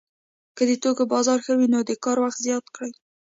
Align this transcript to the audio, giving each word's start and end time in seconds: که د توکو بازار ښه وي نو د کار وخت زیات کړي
که 0.57 0.63
د 0.69 0.71
توکو 0.83 1.03
بازار 1.13 1.39
ښه 1.45 1.53
وي 1.59 1.67
نو 1.73 1.79
د 1.89 1.91
کار 2.03 2.17
وخت 2.23 2.39
زیات 2.47 2.65
کړي 2.75 2.91